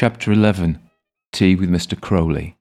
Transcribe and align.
Chapter 0.00 0.32
11 0.32 0.80
Tea 1.30 1.54
with 1.56 1.68
Mr. 1.68 2.00
Crowley. 2.00 2.56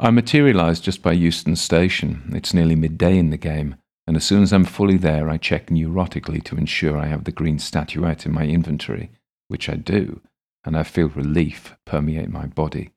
I 0.00 0.10
materialise 0.10 0.80
just 0.80 1.00
by 1.00 1.12
Euston 1.12 1.54
Station. 1.54 2.32
It's 2.34 2.52
nearly 2.52 2.74
midday 2.74 3.18
in 3.18 3.30
the 3.30 3.36
game, 3.36 3.76
and 4.04 4.16
as 4.16 4.24
soon 4.24 4.42
as 4.42 4.52
I'm 4.52 4.64
fully 4.64 4.96
there, 4.96 5.30
I 5.30 5.36
check 5.36 5.68
neurotically 5.68 6.42
to 6.42 6.56
ensure 6.56 6.98
I 6.98 7.06
have 7.06 7.22
the 7.22 7.30
green 7.30 7.60
statuette 7.60 8.26
in 8.26 8.32
my 8.32 8.42
inventory, 8.42 9.12
which 9.46 9.68
I 9.68 9.76
do, 9.76 10.20
and 10.64 10.76
I 10.76 10.82
feel 10.82 11.06
relief 11.10 11.76
permeate 11.86 12.28
my 12.28 12.46
body. 12.46 12.90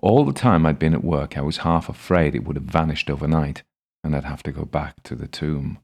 All 0.00 0.24
the 0.24 0.32
time 0.32 0.66
I'd 0.66 0.80
been 0.80 0.94
at 0.94 1.04
work, 1.04 1.38
I 1.38 1.42
was 1.42 1.58
half 1.58 1.88
afraid 1.88 2.34
it 2.34 2.42
would 2.42 2.56
have 2.56 2.64
vanished 2.64 3.08
overnight, 3.08 3.62
and 4.02 4.16
I'd 4.16 4.24
have 4.24 4.42
to 4.42 4.50
go 4.50 4.64
back 4.64 5.04
to 5.04 5.14
the 5.14 5.28
tomb. 5.28 5.78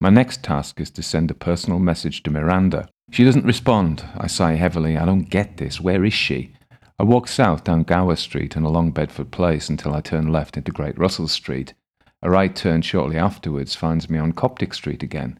My 0.00 0.10
next 0.10 0.44
task 0.44 0.78
is 0.80 0.90
to 0.92 1.02
send 1.02 1.32
a 1.32 1.34
personal 1.34 1.80
message 1.80 2.22
to 2.22 2.30
Miranda. 2.30 2.88
She 3.10 3.24
doesn't 3.24 3.44
respond. 3.44 4.04
I 4.16 4.26
sigh 4.26 4.54
heavily. 4.54 4.96
I 4.96 5.04
don't 5.04 5.30
get 5.30 5.56
this. 5.56 5.80
Where 5.80 6.04
is 6.04 6.14
she? 6.14 6.54
I 6.98 7.02
walk 7.02 7.28
south 7.28 7.64
down 7.64 7.82
Gower 7.82 8.16
Street 8.16 8.56
and 8.56 8.64
along 8.64 8.92
Bedford 8.92 9.30
Place 9.30 9.68
until 9.68 9.94
I 9.94 10.00
turn 10.00 10.32
left 10.32 10.56
into 10.56 10.72
Great 10.72 10.96
Russell 10.98 11.28
Street. 11.28 11.74
A 12.22 12.30
right 12.30 12.54
turn 12.54 12.82
shortly 12.82 13.18
afterwards 13.18 13.74
finds 13.74 14.08
me 14.08 14.18
on 14.18 14.32
Coptic 14.32 14.72
Street 14.72 15.02
again. 15.02 15.38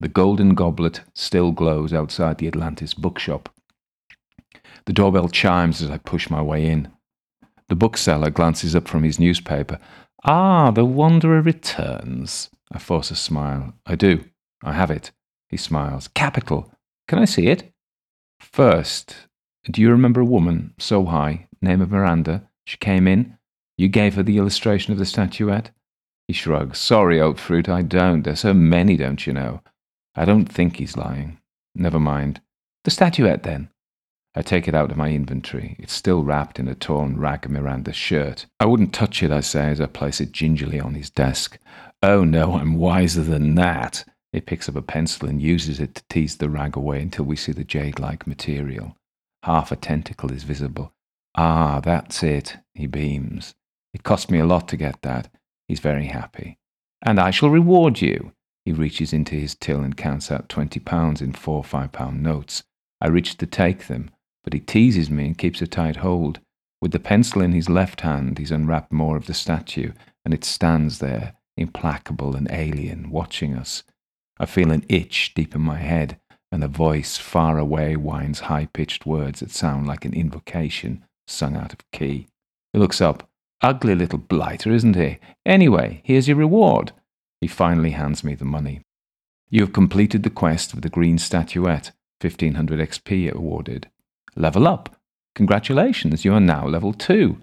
The 0.00 0.08
golden 0.08 0.54
goblet 0.54 1.02
still 1.14 1.52
glows 1.52 1.92
outside 1.92 2.38
the 2.38 2.48
Atlantis 2.48 2.94
bookshop. 2.94 3.48
The 4.86 4.92
doorbell 4.92 5.28
chimes 5.28 5.80
as 5.80 5.90
I 5.90 5.98
push 5.98 6.28
my 6.28 6.42
way 6.42 6.66
in. 6.66 6.88
The 7.68 7.76
bookseller 7.76 8.30
glances 8.30 8.74
up 8.74 8.88
from 8.88 9.04
his 9.04 9.18
newspaper. 9.18 9.78
Ah, 10.24 10.70
the 10.70 10.84
Wanderer 10.84 11.40
returns. 11.40 12.50
I 12.72 12.78
force 12.78 13.10
a 13.10 13.16
smile. 13.16 13.74
I 13.86 13.94
do. 13.94 14.24
I 14.62 14.72
have 14.72 14.90
it. 14.90 15.12
He 15.48 15.56
smiles. 15.56 16.08
Capital. 16.08 16.73
Can 17.06 17.18
I 17.18 17.24
see 17.24 17.48
it? 17.48 17.72
First, 18.40 19.26
do 19.70 19.80
you 19.80 19.90
remember 19.90 20.20
a 20.20 20.26
woman, 20.26 20.74
so 20.78 21.04
high, 21.04 21.48
name 21.60 21.80
of 21.80 21.90
Miranda? 21.90 22.48
She 22.66 22.76
came 22.76 23.06
in. 23.06 23.38
You 23.76 23.88
gave 23.88 24.14
her 24.14 24.22
the 24.22 24.38
illustration 24.38 24.92
of 24.92 24.98
the 24.98 25.04
statuette? 25.04 25.70
He 26.28 26.32
shrugs. 26.32 26.78
Sorry, 26.78 27.20
old 27.20 27.38
fruit, 27.38 27.68
I 27.68 27.82
don't. 27.82 28.22
There's 28.22 28.40
so 28.40 28.54
many, 28.54 28.96
don't 28.96 29.26
you 29.26 29.32
know? 29.32 29.60
I 30.14 30.24
don't 30.24 30.46
think 30.46 30.76
he's 30.76 30.96
lying. 30.96 31.38
Never 31.74 32.00
mind. 32.00 32.40
The 32.84 32.90
statuette, 32.90 33.42
then. 33.42 33.68
I 34.34 34.42
take 34.42 34.66
it 34.66 34.74
out 34.74 34.90
of 34.90 34.96
my 34.96 35.10
inventory. 35.10 35.76
It's 35.78 35.92
still 35.92 36.24
wrapped 36.24 36.58
in 36.58 36.68
a 36.68 36.74
torn 36.74 37.18
rag 37.18 37.44
of 37.44 37.52
Miranda's 37.52 37.96
shirt. 37.96 38.46
I 38.58 38.66
wouldn't 38.66 38.92
touch 38.92 39.22
it, 39.22 39.30
I 39.30 39.40
say, 39.40 39.70
as 39.70 39.80
I 39.80 39.86
place 39.86 40.20
it 40.20 40.32
gingerly 40.32 40.80
on 40.80 40.94
his 40.94 41.10
desk. 41.10 41.58
Oh 42.02 42.24
no, 42.24 42.54
I'm 42.54 42.74
wiser 42.76 43.22
than 43.22 43.54
that. 43.56 44.04
He 44.34 44.40
picks 44.40 44.68
up 44.68 44.74
a 44.74 44.82
pencil 44.82 45.28
and 45.28 45.40
uses 45.40 45.78
it 45.78 45.94
to 45.94 46.02
tease 46.10 46.38
the 46.38 46.50
rag 46.50 46.76
away 46.76 47.00
until 47.00 47.24
we 47.24 47.36
see 47.36 47.52
the 47.52 47.62
jade 47.62 48.00
like 48.00 48.26
material. 48.26 48.96
Half 49.44 49.70
a 49.70 49.76
tentacle 49.76 50.32
is 50.32 50.42
visible. 50.42 50.92
Ah, 51.36 51.78
that's 51.78 52.20
it. 52.24 52.56
He 52.74 52.88
beams. 52.88 53.54
It 53.92 54.02
cost 54.02 54.32
me 54.32 54.40
a 54.40 54.44
lot 54.44 54.66
to 54.68 54.76
get 54.76 55.02
that. 55.02 55.28
He's 55.68 55.78
very 55.78 56.06
happy. 56.06 56.58
And 57.00 57.20
I 57.20 57.30
shall 57.30 57.48
reward 57.48 58.00
you. 58.00 58.32
He 58.64 58.72
reaches 58.72 59.12
into 59.12 59.36
his 59.36 59.54
till 59.54 59.84
and 59.84 59.96
counts 59.96 60.32
out 60.32 60.48
twenty 60.48 60.80
pounds 60.80 61.22
in 61.22 61.32
four 61.32 61.58
or 61.58 61.64
five 61.64 61.92
pound 61.92 62.20
notes. 62.20 62.64
I 63.00 63.06
reach 63.06 63.36
to 63.36 63.46
take 63.46 63.86
them, 63.86 64.10
but 64.42 64.52
he 64.52 64.58
teases 64.58 65.10
me 65.10 65.26
and 65.26 65.38
keeps 65.38 65.62
a 65.62 65.66
tight 65.68 65.96
hold. 65.96 66.40
With 66.82 66.90
the 66.90 66.98
pencil 66.98 67.40
in 67.40 67.52
his 67.52 67.68
left 67.68 68.00
hand, 68.00 68.38
he's 68.38 68.50
unwrapped 68.50 68.92
more 68.92 69.16
of 69.16 69.26
the 69.26 69.34
statue, 69.34 69.92
and 70.24 70.34
it 70.34 70.44
stands 70.44 70.98
there, 70.98 71.34
implacable 71.56 72.34
and 72.34 72.50
alien, 72.50 73.10
watching 73.10 73.54
us. 73.54 73.84
I 74.38 74.46
feel 74.46 74.70
an 74.70 74.84
itch 74.88 75.32
deep 75.34 75.54
in 75.54 75.60
my 75.60 75.78
head, 75.78 76.18
and 76.50 76.62
a 76.62 76.68
voice 76.68 77.18
far 77.18 77.58
away 77.58 77.96
whines 77.96 78.40
high 78.40 78.66
pitched 78.66 79.06
words 79.06 79.40
that 79.40 79.50
sound 79.50 79.86
like 79.86 80.04
an 80.04 80.14
invocation 80.14 81.04
sung 81.26 81.56
out 81.56 81.72
of 81.72 81.90
key. 81.92 82.26
He 82.72 82.78
looks 82.78 83.00
up. 83.00 83.28
Ugly 83.62 83.94
little 83.94 84.18
blighter, 84.18 84.72
isn't 84.72 84.96
he? 84.96 85.18
Anyway, 85.46 86.02
here's 86.04 86.28
your 86.28 86.36
reward. 86.36 86.92
He 87.40 87.46
finally 87.46 87.90
hands 87.90 88.22
me 88.22 88.34
the 88.34 88.44
money. 88.44 88.82
You 89.48 89.60
have 89.62 89.72
completed 89.72 90.22
the 90.22 90.30
quest 90.30 90.72
of 90.72 90.82
the 90.82 90.88
green 90.88 91.18
statuette, 91.18 91.92
1500 92.20 92.80
XP 92.80 93.32
awarded. 93.32 93.88
Level 94.36 94.66
up. 94.66 94.96
Congratulations, 95.34 96.24
you 96.24 96.34
are 96.34 96.40
now 96.40 96.66
level 96.66 96.92
2. 96.92 97.38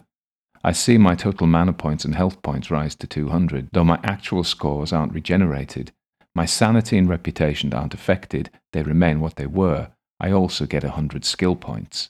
I 0.63 0.73
see 0.73 0.97
my 0.97 1.15
total 1.15 1.47
mana 1.47 1.73
points 1.73 2.05
and 2.05 2.15
health 2.15 2.41
points 2.41 2.69
rise 2.69 2.95
to 2.95 3.07
200, 3.07 3.69
though 3.71 3.83
my 3.83 3.99
actual 4.03 4.43
scores 4.43 4.93
aren't 4.93 5.13
regenerated. 5.13 5.91
My 6.33 6.45
sanity 6.45 6.97
and 6.97 7.09
reputation 7.09 7.73
aren't 7.73 7.93
affected, 7.93 8.49
they 8.71 8.83
remain 8.83 9.19
what 9.19 9.35
they 9.35 9.47
were. 9.47 9.89
I 10.19 10.31
also 10.31 10.65
get 10.65 10.83
a 10.83 10.87
100 10.87 11.25
skill 11.25 11.55
points. 11.55 12.09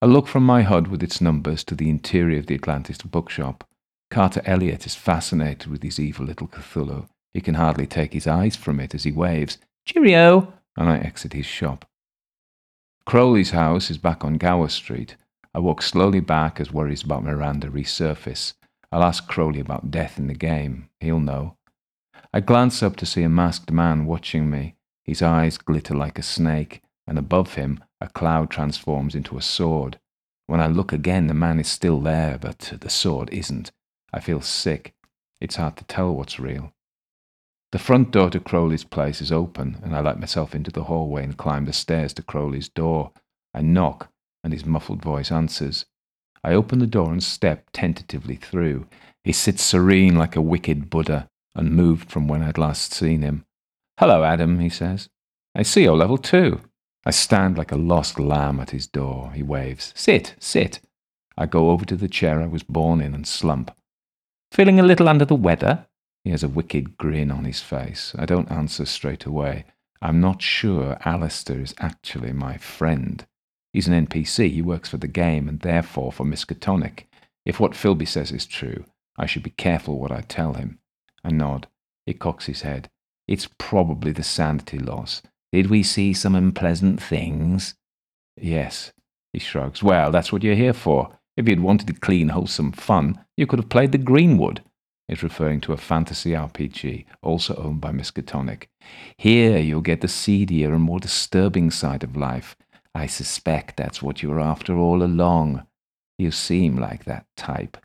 I 0.00 0.06
look 0.06 0.26
from 0.26 0.44
my 0.44 0.62
HUD 0.62 0.88
with 0.88 1.02
its 1.02 1.20
numbers 1.20 1.64
to 1.64 1.74
the 1.74 1.88
interior 1.88 2.38
of 2.38 2.46
the 2.46 2.54
Atlantis 2.54 2.98
bookshop. 2.98 3.64
Carter 4.10 4.42
Elliott 4.44 4.84
is 4.84 4.94
fascinated 4.94 5.70
with 5.70 5.82
his 5.82 5.98
evil 5.98 6.26
little 6.26 6.48
Cthulhu. 6.48 7.08
He 7.32 7.40
can 7.40 7.54
hardly 7.54 7.86
take 7.86 8.12
his 8.12 8.26
eyes 8.26 8.56
from 8.56 8.78
it 8.78 8.94
as 8.94 9.04
he 9.04 9.12
waves, 9.12 9.58
Cheerio! 9.86 10.52
and 10.76 10.88
I 10.88 10.98
exit 10.98 11.32
his 11.32 11.46
shop. 11.46 11.86
Crowley's 13.04 13.50
house 13.50 13.90
is 13.90 13.98
back 13.98 14.24
on 14.24 14.38
Gower 14.38 14.68
Street. 14.68 15.16
I 15.54 15.58
walk 15.58 15.82
slowly 15.82 16.20
back 16.20 16.60
as 16.60 16.72
worries 16.72 17.02
about 17.02 17.24
Miranda 17.24 17.68
resurface. 17.68 18.54
I'll 18.90 19.02
ask 19.02 19.26
Crowley 19.26 19.60
about 19.60 19.90
death 19.90 20.18
in 20.18 20.26
the 20.26 20.34
game. 20.34 20.88
He'll 21.00 21.20
know. 21.20 21.56
I 22.34 22.40
glance 22.40 22.82
up 22.82 22.96
to 22.96 23.06
see 23.06 23.22
a 23.22 23.28
masked 23.28 23.70
man 23.70 24.06
watching 24.06 24.50
me. 24.50 24.76
His 25.04 25.20
eyes 25.20 25.58
glitter 25.58 25.94
like 25.94 26.18
a 26.18 26.22
snake, 26.22 26.80
and 27.06 27.18
above 27.18 27.54
him 27.54 27.84
a 28.00 28.08
cloud 28.08 28.50
transforms 28.50 29.14
into 29.14 29.36
a 29.36 29.42
sword. 29.42 29.98
When 30.46 30.60
I 30.60 30.66
look 30.66 30.92
again, 30.92 31.26
the 31.26 31.34
man 31.34 31.60
is 31.60 31.68
still 31.68 32.00
there, 32.00 32.38
but 32.38 32.72
the 32.80 32.88
sword 32.90 33.28
isn't. 33.30 33.70
I 34.14 34.20
feel 34.20 34.40
sick. 34.40 34.94
It's 35.40 35.56
hard 35.56 35.76
to 35.76 35.84
tell 35.84 36.14
what's 36.14 36.40
real. 36.40 36.72
The 37.72 37.78
front 37.78 38.10
door 38.10 38.30
to 38.30 38.40
Crowley's 38.40 38.84
place 38.84 39.20
is 39.20 39.32
open, 39.32 39.78
and 39.82 39.94
I 39.94 40.00
let 40.00 40.20
myself 40.20 40.54
into 40.54 40.70
the 40.70 40.84
hallway 40.84 41.24
and 41.24 41.36
climb 41.36 41.64
the 41.64 41.72
stairs 41.72 42.12
to 42.14 42.22
Crowley's 42.22 42.68
door. 42.68 43.12
I 43.54 43.62
knock, 43.62 44.10
and 44.42 44.52
his 44.52 44.64
muffled 44.64 45.02
voice 45.02 45.32
answers. 45.32 45.86
I 46.44 46.54
open 46.54 46.78
the 46.78 46.86
door 46.86 47.12
and 47.12 47.22
step 47.22 47.68
tentatively 47.72 48.36
through. 48.36 48.86
He 49.22 49.32
sits 49.32 49.62
serene 49.62 50.16
like 50.16 50.36
a 50.36 50.42
wicked 50.42 50.90
Buddha, 50.90 51.28
unmoved 51.54 52.10
from 52.10 52.28
when 52.28 52.42
I'd 52.42 52.58
last 52.58 52.92
seen 52.92 53.22
him. 53.22 53.44
Hello, 53.98 54.24
Adam, 54.24 54.58
he 54.58 54.68
says. 54.68 55.08
I 55.54 55.62
see 55.62 55.82
you're 55.82 55.96
level 55.96 56.18
two. 56.18 56.60
I 57.04 57.10
stand 57.10 57.58
like 57.58 57.72
a 57.72 57.76
lost 57.76 58.18
lamb 58.18 58.60
at 58.60 58.70
his 58.70 58.86
door. 58.86 59.32
He 59.34 59.42
waves. 59.42 59.92
Sit, 59.96 60.34
sit. 60.38 60.80
I 61.36 61.46
go 61.46 61.70
over 61.70 61.84
to 61.86 61.96
the 61.96 62.08
chair 62.08 62.40
I 62.40 62.46
was 62.46 62.62
born 62.62 63.00
in 63.00 63.14
and 63.14 63.26
slump. 63.26 63.70
Feeling 64.52 64.78
a 64.78 64.84
little 64.84 65.08
under 65.08 65.24
the 65.24 65.34
weather? 65.34 65.86
He 66.24 66.30
has 66.30 66.42
a 66.42 66.48
wicked 66.48 66.96
grin 66.96 67.30
on 67.30 67.44
his 67.44 67.60
face. 67.60 68.14
I 68.16 68.26
don't 68.26 68.50
answer 68.50 68.84
straight 68.84 69.24
away. 69.24 69.64
I'm 70.00 70.20
not 70.20 70.42
sure 70.42 70.96
Aleister 71.04 71.60
is 71.62 71.74
actually 71.78 72.32
my 72.32 72.56
friend. 72.56 73.24
He's 73.72 73.88
an 73.88 74.06
NPC, 74.06 74.50
he 74.50 74.62
works 74.62 74.88
for 74.88 74.98
the 74.98 75.08
game, 75.08 75.48
and 75.48 75.60
therefore 75.60 76.12
for 76.12 76.26
Miskatonic. 76.26 77.04
If 77.44 77.58
what 77.58 77.72
Philby 77.72 78.06
says 78.06 78.30
is 78.30 78.46
true, 78.46 78.84
I 79.16 79.26
should 79.26 79.42
be 79.42 79.50
careful 79.50 79.98
what 79.98 80.12
I 80.12 80.20
tell 80.20 80.54
him. 80.54 80.78
I 81.24 81.30
nod. 81.30 81.68
He 82.06 82.14
cocks 82.14 82.46
his 82.46 82.62
head. 82.62 82.90
It's 83.28 83.48
probably 83.58 84.12
the 84.12 84.22
sanity 84.22 84.78
loss. 84.78 85.22
Did 85.52 85.68
we 85.68 85.82
see 85.82 86.12
some 86.12 86.34
unpleasant 86.34 87.02
things? 87.02 87.74
Yes. 88.36 88.92
He 89.32 89.38
shrugs. 89.38 89.82
Well, 89.82 90.10
that's 90.10 90.32
what 90.32 90.42
you're 90.42 90.54
here 90.54 90.72
for. 90.72 91.18
If 91.36 91.48
you'd 91.48 91.60
wanted 91.60 92.00
clean, 92.00 92.30
wholesome 92.30 92.72
fun, 92.72 93.24
you 93.36 93.46
could 93.46 93.58
have 93.58 93.68
played 93.68 93.92
the 93.92 93.98
Greenwood 93.98 94.62
is 95.12 95.22
referring 95.22 95.60
to 95.60 95.72
a 95.72 95.76
fantasy 95.76 96.30
RPG 96.30 97.04
also 97.22 97.54
owned 97.56 97.80
by 97.80 97.90
Miskatonic. 97.90 98.64
Here 99.16 99.58
you'll 99.58 99.80
get 99.80 100.00
the 100.00 100.08
seedier 100.08 100.72
and 100.72 100.82
more 100.82 101.00
disturbing 101.00 101.70
side 101.70 102.02
of 102.02 102.16
life. 102.16 102.56
I 102.94 103.06
suspect 103.06 103.76
that's 103.76 104.02
what 104.02 104.22
you 104.22 104.30
were 104.30 104.40
after 104.40 104.76
all 104.76 105.02
along. 105.02 105.66
You 106.18 106.30
seem 106.30 106.76
like 106.76 107.04
that 107.04 107.26
type. 107.36 107.76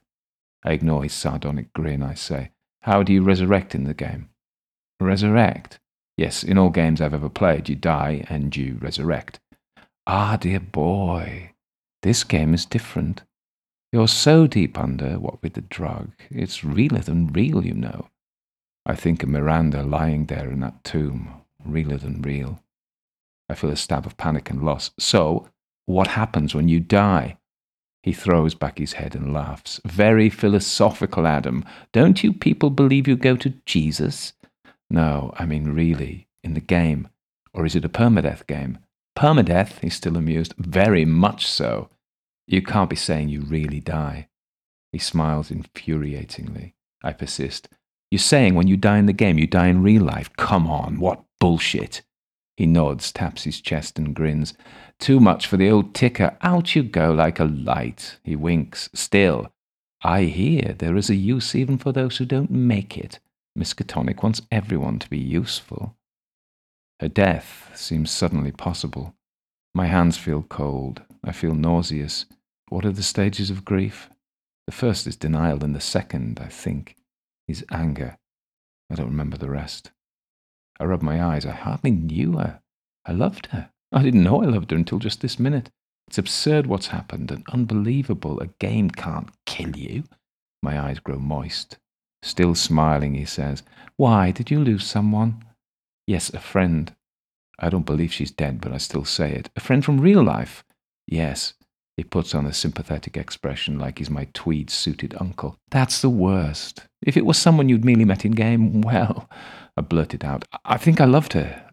I 0.63 0.73
ignore 0.73 1.03
his 1.03 1.13
sardonic 1.13 1.71
grin, 1.73 2.03
I 2.03 2.13
say. 2.13 2.51
How 2.87 3.03
do 3.03 3.11
you 3.11 3.21
resurrect 3.21 3.75
in 3.75 3.83
the 3.83 3.93
game? 3.93 4.29
Resurrect? 5.01 5.77
Yes, 6.15 6.41
in 6.41 6.57
all 6.57 6.69
games 6.69 7.01
I've 7.01 7.13
ever 7.13 7.27
played, 7.27 7.67
you 7.67 7.75
die 7.75 8.25
and 8.29 8.55
you 8.55 8.77
resurrect. 8.79 9.41
Ah, 10.07 10.37
dear 10.39 10.61
boy, 10.61 11.51
this 12.01 12.23
game 12.23 12.53
is 12.53 12.65
different. 12.65 13.23
You're 13.91 14.07
so 14.07 14.47
deep 14.47 14.79
under, 14.79 15.19
what 15.19 15.43
with 15.43 15.55
the 15.55 15.61
drug, 15.61 16.11
it's 16.29 16.63
realer 16.63 17.01
than 17.01 17.27
real, 17.27 17.65
you 17.65 17.73
know. 17.73 18.07
I 18.85 18.95
think 18.95 19.21
of 19.21 19.27
Miranda 19.27 19.83
lying 19.83 20.27
there 20.27 20.49
in 20.49 20.61
that 20.61 20.85
tomb, 20.85 21.41
realer 21.65 21.97
than 21.97 22.21
real. 22.21 22.63
I 23.49 23.55
feel 23.55 23.69
a 23.69 23.75
stab 23.75 24.05
of 24.05 24.15
panic 24.15 24.49
and 24.49 24.63
loss. 24.63 24.91
So, 24.97 25.49
what 25.87 26.07
happens 26.07 26.55
when 26.55 26.69
you 26.69 26.79
die? 26.79 27.37
He 28.03 28.13
throws 28.13 28.55
back 28.55 28.77
his 28.77 28.93
head 28.93 29.15
and 29.15 29.33
laughs. 29.33 29.81
Very 29.85 30.29
philosophical, 30.29 31.27
Adam. 31.27 31.65
Don't 31.91 32.23
you 32.23 32.31
people 32.31 32.69
believe 32.69 33.07
you 33.07 33.15
go 33.15 33.35
to 33.35 33.53
Jesus? 33.65 34.33
No, 34.89 35.33
I 35.37 35.45
mean 35.45 35.73
really, 35.73 36.27
in 36.43 36.53
the 36.53 36.61
game. 36.61 37.09
Or 37.53 37.65
is 37.65 37.75
it 37.75 37.85
a 37.85 37.89
permadeath 37.89 38.47
game? 38.47 38.79
Permadeath, 39.17 39.79
he's 39.81 39.95
still 39.95 40.15
amused. 40.15 40.53
Very 40.57 41.03
much 41.03 41.47
so. 41.47 41.89
You 42.47 42.61
can't 42.61 42.89
be 42.89 42.95
saying 42.95 43.29
you 43.29 43.41
really 43.41 43.79
die. 43.79 44.29
He 44.91 44.99
smiles 44.99 45.49
infuriatingly. 45.49 46.73
I 47.03 47.13
persist. 47.13 47.67
You're 48.09 48.19
saying 48.19 48.55
when 48.55 48.67
you 48.67 48.77
die 48.77 48.99
in 48.99 49.05
the 49.05 49.13
game, 49.13 49.37
you 49.37 49.47
die 49.47 49.67
in 49.67 49.83
real 49.83 50.03
life. 50.03 50.29
Come 50.37 50.67
on, 50.67 50.99
what 50.99 51.23
bullshit. 51.39 52.03
He 52.57 52.65
nods, 52.65 53.11
taps 53.11 53.43
his 53.43 53.61
chest, 53.61 53.99
and 53.99 54.15
grins. 54.15 54.55
Too 54.99 55.19
much 55.19 55.45
for 55.45 55.57
the 55.57 55.69
old 55.69 55.93
ticker. 55.93 56.35
Out 56.41 56.75
you 56.75 56.81
go 56.81 57.13
like 57.13 57.39
a 57.39 57.45
light. 57.45 58.17
He 58.23 58.35
winks. 58.35 58.89
Still, 58.93 59.53
I 60.03 60.23
hear 60.23 60.73
there 60.77 60.97
is 60.97 61.09
a 61.09 61.15
use 61.15 61.53
even 61.53 61.77
for 61.77 61.91
those 61.91 62.17
who 62.17 62.25
don't 62.25 62.49
make 62.49 62.97
it. 62.97 63.19
Miskatonic 63.57 64.23
wants 64.23 64.41
everyone 64.51 64.97
to 64.99 65.09
be 65.09 65.19
useful. 65.19 65.95
Her 66.99 67.07
death 67.07 67.71
seems 67.75 68.09
suddenly 68.09 68.51
possible. 68.51 69.13
My 69.75 69.85
hands 69.85 70.17
feel 70.17 70.41
cold. 70.41 71.03
I 71.23 71.31
feel 71.31 71.53
nauseous. 71.53 72.25
What 72.69 72.85
are 72.85 72.91
the 72.91 73.03
stages 73.03 73.51
of 73.51 73.65
grief? 73.65 74.09
The 74.65 74.71
first 74.71 75.05
is 75.05 75.15
denial, 75.15 75.63
and 75.63 75.75
the 75.75 75.79
second, 75.79 76.39
I 76.39 76.47
think, 76.47 76.95
is 77.47 77.63
anger. 77.71 78.17
I 78.91 78.95
don't 78.95 79.07
remember 79.07 79.37
the 79.37 79.49
rest. 79.49 79.91
I 80.79 80.85
rub 80.85 81.01
my 81.01 81.23
eyes. 81.23 81.45
I 81.45 81.51
hardly 81.51 81.91
knew 81.91 82.37
her. 82.37 82.61
I 83.05 83.11
loved 83.11 83.47
her. 83.47 83.71
I 83.91 84.03
didn't 84.03 84.23
know 84.23 84.43
I 84.43 84.45
loved 84.45 84.71
her 84.71 84.77
until 84.77 84.99
just 84.99 85.21
this 85.21 85.39
minute. 85.39 85.69
It's 86.07 86.17
absurd 86.17 86.67
what's 86.67 86.87
happened 86.87 87.31
and 87.31 87.43
unbelievable. 87.49 88.39
A 88.39 88.47
game 88.59 88.89
can't 88.89 89.29
kill 89.45 89.75
you. 89.75 90.03
My 90.61 90.79
eyes 90.79 90.99
grow 90.99 91.17
moist. 91.17 91.77
Still 92.23 92.55
smiling, 92.55 93.13
he 93.13 93.25
says, 93.25 93.63
Why, 93.95 94.31
did 94.31 94.49
you 94.49 94.59
lose 94.59 94.85
someone? 94.85 95.43
Yes, 96.05 96.33
a 96.33 96.39
friend. 96.39 96.95
I 97.59 97.69
don't 97.69 97.85
believe 97.85 98.13
she's 98.13 98.31
dead, 98.31 98.61
but 98.61 98.71
I 98.71 98.77
still 98.77 99.05
say 99.05 99.31
it. 99.33 99.49
A 99.55 99.59
friend 99.59 99.83
from 99.83 99.99
real 99.99 100.23
life? 100.23 100.63
Yes. 101.07 101.53
He 101.97 102.03
puts 102.03 102.35
on 102.35 102.45
a 102.45 102.53
sympathetic 102.53 103.17
expression 103.17 103.79
like 103.79 103.97
he's 103.97 104.09
my 104.09 104.27
tweed 104.33 104.69
suited 104.69 105.15
uncle. 105.19 105.57
That's 105.71 105.99
the 105.99 106.11
worst. 106.11 106.83
If 107.01 107.17
it 107.17 107.25
was 107.25 107.39
someone 107.39 107.69
you'd 107.69 107.83
merely 107.83 108.05
met 108.05 108.23
in 108.23 108.33
game, 108.33 108.81
well, 108.81 109.27
I 109.75 109.81
blurted 109.81 110.23
out, 110.23 110.45
I 110.63 110.77
think 110.77 111.01
I 111.01 111.05
loved 111.05 111.33
her. 111.33 111.71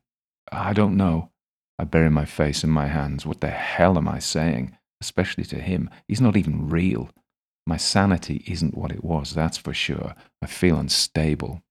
I 0.50 0.72
don't 0.72 0.96
know. 0.96 1.30
I 1.78 1.84
bury 1.84 2.10
my 2.10 2.24
face 2.24 2.64
in 2.64 2.70
my 2.70 2.86
hands. 2.86 3.26
What 3.26 3.42
the 3.42 3.50
hell 3.50 3.98
am 3.98 4.08
I 4.08 4.18
saying? 4.18 4.76
Especially 5.00 5.44
to 5.44 5.56
him. 5.56 5.90
He's 6.08 6.20
not 6.20 6.36
even 6.36 6.70
real. 6.70 7.10
My 7.66 7.76
sanity 7.76 8.44
isn't 8.46 8.76
what 8.76 8.92
it 8.92 9.04
was, 9.04 9.34
that's 9.34 9.58
for 9.58 9.74
sure. 9.74 10.14
I 10.40 10.46
feel 10.46 10.78
unstable. 10.78 11.62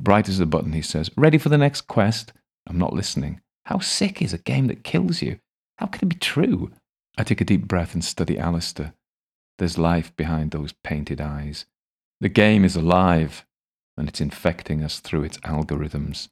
Bright 0.00 0.28
as 0.28 0.40
a 0.40 0.46
button, 0.46 0.72
he 0.72 0.82
says, 0.82 1.10
Ready 1.16 1.38
for 1.38 1.48
the 1.48 1.58
next 1.58 1.82
quest? 1.82 2.32
I'm 2.66 2.78
not 2.78 2.92
listening. 2.92 3.40
How 3.66 3.78
sick 3.78 4.20
is 4.20 4.32
a 4.32 4.38
game 4.38 4.66
that 4.66 4.84
kills 4.84 5.22
you? 5.22 5.38
How 5.78 5.86
can 5.86 6.06
it 6.06 6.08
be 6.08 6.16
true? 6.16 6.72
I 7.18 7.24
take 7.24 7.40
a 7.40 7.44
deep 7.44 7.68
breath 7.68 7.94
and 7.94 8.04
study 8.04 8.36
Aleister. 8.36 8.94
There's 9.58 9.76
life 9.76 10.14
behind 10.16 10.50
those 10.50 10.72
painted 10.84 11.20
eyes. 11.20 11.66
The 12.20 12.30
game 12.30 12.64
is 12.64 12.76
alive, 12.76 13.44
and 13.96 14.08
it's 14.08 14.20
infecting 14.20 14.82
us 14.82 15.00
through 15.00 15.24
its 15.24 15.38
algorithms. 15.38 16.28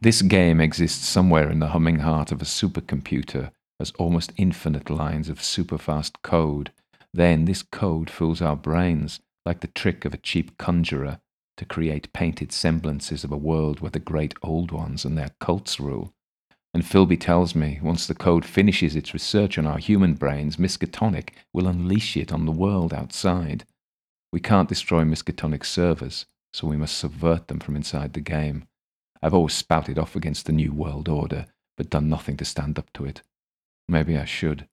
This 0.00 0.22
game 0.22 0.60
exists 0.60 1.06
somewhere 1.06 1.50
in 1.50 1.60
the 1.60 1.68
humming 1.68 2.00
heart 2.00 2.32
of 2.32 2.40
a 2.40 2.46
supercomputer 2.46 3.50
as 3.78 3.92
almost 3.98 4.32
infinite 4.36 4.88
lines 4.88 5.28
of 5.28 5.38
superfast 5.38 6.22
code. 6.22 6.72
Then 7.12 7.44
this 7.44 7.62
code 7.62 8.10
fools 8.10 8.40
our 8.40 8.56
brains 8.56 9.20
like 9.44 9.60
the 9.60 9.68
trick 9.68 10.04
of 10.04 10.14
a 10.14 10.18
cheap 10.18 10.56
conjurer 10.58 11.20
to 11.56 11.64
create 11.64 12.12
painted 12.12 12.52
semblances 12.52 13.24
of 13.24 13.32
a 13.32 13.36
world 13.36 13.80
where 13.80 13.90
the 13.90 13.98
great 13.98 14.34
old 14.42 14.70
ones 14.70 15.04
and 15.04 15.16
their 15.16 15.30
cults 15.40 15.78
rule. 15.78 16.12
And 16.74 16.82
Philby 16.82 17.18
tells 17.18 17.54
me 17.54 17.78
once 17.82 18.06
the 18.06 18.14
code 18.14 18.44
finishes 18.44 18.96
its 18.96 19.14
research 19.14 19.56
on 19.56 19.66
our 19.66 19.78
human 19.78 20.14
brains, 20.14 20.56
Miskatonic 20.56 21.30
will 21.52 21.66
unleash 21.66 22.16
it 22.16 22.32
on 22.32 22.44
the 22.44 22.52
world 22.52 22.92
outside. 22.92 23.64
We 24.32 24.40
can't 24.40 24.68
destroy 24.68 25.04
Miskatonic's 25.04 25.68
servers, 25.68 26.26
so 26.52 26.66
we 26.66 26.76
must 26.76 26.98
subvert 26.98 27.48
them 27.48 27.60
from 27.60 27.76
inside 27.76 28.12
the 28.12 28.20
game. 28.20 28.66
I've 29.22 29.34
always 29.34 29.54
spouted 29.54 29.98
off 29.98 30.14
against 30.14 30.46
the 30.46 30.52
New 30.52 30.72
World 30.72 31.08
Order, 31.08 31.46
but 31.76 31.90
done 31.90 32.08
nothing 32.08 32.36
to 32.38 32.44
stand 32.44 32.78
up 32.78 32.92
to 32.94 33.04
it. 33.04 33.22
Maybe 33.88 34.16
I 34.16 34.24
should. 34.24 34.68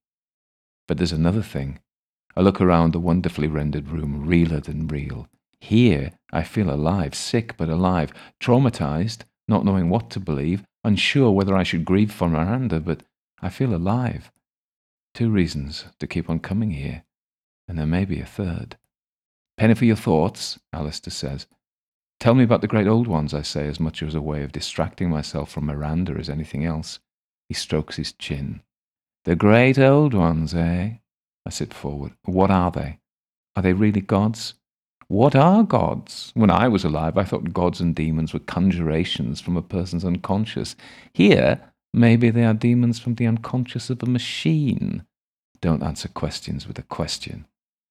But 0.88 0.98
there's 0.98 1.12
another 1.12 1.42
thing. 1.42 1.80
I 2.36 2.42
look 2.42 2.60
around 2.60 2.92
the 2.92 3.00
wonderfully 3.00 3.48
rendered 3.48 3.90
room, 3.90 4.26
realer 4.26 4.60
than 4.60 4.88
real. 4.88 5.28
Here, 5.60 6.12
I 6.32 6.44
feel 6.44 6.70
alive, 6.70 7.16
sick 7.16 7.56
but 7.56 7.70
alive, 7.70 8.12
traumatized, 8.42 9.20
not 9.48 9.66
knowing 9.66 9.90
what 9.90 10.10
to 10.12 10.20
believe, 10.20 10.64
unsure 10.84 11.32
whether 11.32 11.56
I 11.56 11.64
should 11.64 11.86
grieve 11.86 12.12
for 12.12 12.30
Miranda, 12.30 12.80
but 12.80 13.04
I 13.42 13.50
feel 13.50 13.74
alive. 13.74 14.32
Two 15.14 15.30
reasons 15.30 15.86
to 16.00 16.08
keep 16.08 16.30
on 16.30 16.40
coming 16.40 16.72
here, 16.72 17.04
and 17.68 17.78
there 17.78 17.86
may 17.86 18.06
be 18.06 18.20
a 18.20 18.26
third. 18.26 18.78
Penny 19.58 19.76
for 19.76 19.86
your 19.86 19.96
thoughts, 19.96 20.60
Aleister 20.74 21.12
says. 21.12 21.46
Tell 22.20 22.34
me 22.34 22.44
about 22.44 22.62
the 22.62 22.68
great 22.68 22.88
old 22.88 23.08
ones, 23.08 23.34
I 23.34 23.42
say, 23.42 23.68
as 23.68 23.80
much 23.80 24.02
as 24.02 24.16
a 24.16 24.22
way 24.22 24.44
of 24.44 24.52
distracting 24.52 25.10
myself 25.10 25.52
from 25.52 25.66
Miranda 25.66 26.14
as 26.14 26.30
anything 26.30 26.66
else. 26.66 27.00
He 27.50 27.54
strokes 27.54 27.98
his 27.98 28.14
chin. 28.14 28.62
The 29.26 29.36
great 29.36 29.78
old 29.78 30.14
ones, 30.14 30.54
eh? 30.54 30.94
I 31.46 31.50
sit 31.50 31.74
forward. 31.74 32.14
What 32.24 32.50
are 32.50 32.72
they? 32.72 33.00
Are 33.56 33.62
they 33.62 33.74
really 33.74 34.02
gods? 34.02 34.56
What 35.08 35.36
are 35.36 35.64
gods? 35.64 36.32
When 36.34 36.50
I 36.50 36.68
was 36.68 36.84
alive, 36.84 37.18
I 37.18 37.24
thought 37.24 37.54
gods 37.54 37.82
and 37.82 37.96
demons 37.96 38.34
were 38.34 38.40
conjurations 38.40 39.42
from 39.42 39.58
a 39.58 39.62
person's 39.62 40.06
unconscious. 40.06 40.76
Here, 41.14 41.62
maybe 41.94 42.30
they 42.30 42.46
are 42.46 42.54
demons 42.54 43.00
from 43.00 43.16
the 43.16 43.28
unconscious 43.28 43.90
of 43.90 44.02
a 44.02 44.08
machine. 44.08 45.06
Don't 45.62 45.84
answer 45.84 46.08
questions 46.08 46.68
with 46.68 46.80
a 46.80 46.84
question. 46.84 47.46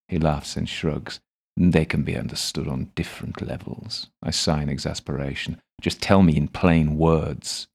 He 0.09 0.19
laughs 0.19 0.56
and 0.56 0.69
shrugs. 0.69 1.20
They 1.56 1.85
can 1.85 2.03
be 2.03 2.17
understood 2.17 2.67
on 2.67 2.93
different 2.94 3.43
levels. 3.43 4.08
I 4.23 4.31
sigh 4.31 4.62
in 4.62 4.69
exasperation. 4.69 5.61
Just 5.81 6.00
tell 6.00 6.23
me 6.23 6.37
in 6.37 6.49
plain 6.49 6.97
words. 6.97 7.67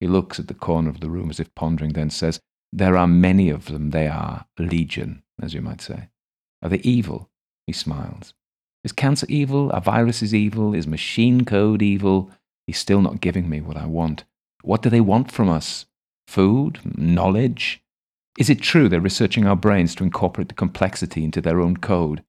He 0.00 0.06
looks 0.06 0.38
at 0.38 0.48
the 0.48 0.54
corner 0.54 0.90
of 0.90 1.00
the 1.00 1.10
room 1.10 1.30
as 1.30 1.40
if 1.40 1.54
pondering, 1.54 1.92
then 1.92 2.10
says, 2.10 2.40
There 2.72 2.96
are 2.96 3.06
many 3.06 3.50
of 3.50 3.66
them. 3.66 3.90
They 3.90 4.08
are 4.08 4.46
legion, 4.58 5.22
as 5.40 5.54
you 5.54 5.60
might 5.60 5.80
say. 5.80 6.08
Are 6.62 6.68
they 6.68 6.78
evil? 6.78 7.30
He 7.66 7.72
smiles. 7.72 8.34
Is 8.86 8.92
cancer 8.92 9.26
evil? 9.28 9.72
Are 9.72 9.80
viruses 9.80 10.32
evil? 10.32 10.72
Is 10.72 10.86
machine 10.86 11.44
code 11.44 11.82
evil? 11.82 12.30
He's 12.68 12.78
still 12.78 13.02
not 13.02 13.20
giving 13.20 13.50
me 13.50 13.60
what 13.60 13.76
I 13.76 13.84
want. 13.84 14.22
What 14.62 14.80
do 14.80 14.88
they 14.88 15.00
want 15.00 15.32
from 15.32 15.48
us? 15.48 15.86
Food? 16.28 16.78
Knowledge? 16.96 17.82
Is 18.38 18.48
it 18.48 18.60
true 18.60 18.88
they're 18.88 19.00
researching 19.00 19.44
our 19.44 19.56
brains 19.56 19.96
to 19.96 20.04
incorporate 20.04 20.46
the 20.46 20.54
complexity 20.54 21.24
into 21.24 21.40
their 21.40 21.60
own 21.60 21.78
code? 21.78 22.22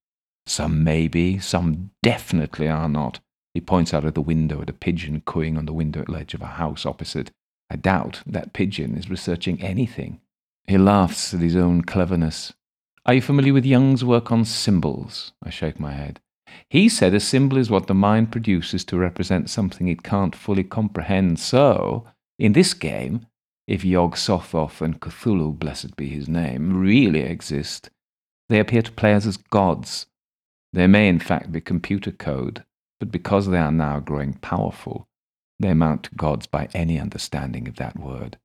Some 0.46 0.82
may 0.82 1.06
be, 1.06 1.38
some 1.38 1.90
definitely 2.02 2.66
are 2.66 2.88
not. 2.88 3.20
He 3.54 3.60
points 3.60 3.94
out 3.94 4.04
of 4.04 4.14
the 4.14 4.20
window 4.20 4.60
at 4.60 4.70
a 4.70 4.72
pigeon 4.72 5.22
cooing 5.24 5.56
on 5.56 5.66
the 5.66 5.72
window 5.72 6.04
ledge 6.08 6.34
of 6.34 6.42
a 6.42 6.46
house 6.46 6.84
opposite. 6.84 7.30
I 7.70 7.76
doubt 7.76 8.22
that 8.26 8.52
pigeon 8.52 8.96
is 8.96 9.08
researching 9.08 9.62
anything. 9.62 10.20
He 10.66 10.76
laughs 10.76 11.32
at 11.32 11.40
his 11.40 11.54
own 11.54 11.82
cleverness. 11.82 12.52
Are 13.06 13.14
you 13.14 13.22
familiar 13.22 13.52
with 13.52 13.64
Jung's 13.64 14.04
work 14.04 14.32
on 14.32 14.44
symbols? 14.44 15.30
I 15.40 15.50
shake 15.50 15.78
my 15.78 15.92
head. 15.92 16.18
He 16.70 16.88
said 16.88 17.14
a 17.14 17.20
symbol 17.20 17.56
is 17.56 17.70
what 17.70 17.86
the 17.86 17.94
mind 17.94 18.32
produces 18.32 18.84
to 18.86 18.98
represent 18.98 19.50
something 19.50 19.88
it 19.88 20.02
can't 20.02 20.36
fully 20.36 20.64
comprehend. 20.64 21.38
So, 21.38 22.06
in 22.38 22.52
this 22.52 22.74
game, 22.74 23.26
if 23.66 23.84
Yog 23.84 24.16
Sothoth 24.16 24.80
and 24.80 25.00
Cthulhu, 25.00 25.58
blessed 25.58 25.96
be 25.96 26.08
his 26.08 26.28
name, 26.28 26.78
really 26.78 27.20
exist, 27.20 27.90
they 28.48 28.60
appear 28.60 28.82
to 28.82 28.92
players 28.92 29.26
as 29.26 29.36
gods. 29.36 30.06
They 30.72 30.86
may 30.86 31.08
in 31.08 31.18
fact 31.18 31.52
be 31.52 31.60
computer 31.60 32.10
code, 32.10 32.64
but 33.00 33.10
because 33.10 33.46
they 33.46 33.58
are 33.58 33.72
now 33.72 34.00
growing 34.00 34.34
powerful, 34.34 35.08
they 35.60 35.70
amount 35.70 36.04
to 36.04 36.14
gods 36.14 36.46
by 36.46 36.68
any 36.72 36.98
understanding 36.98 37.68
of 37.68 37.76
that 37.76 37.98
word. 37.98 38.38